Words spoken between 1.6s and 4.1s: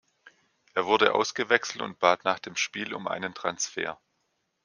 und bat nach dem Spiel um einen Transfer.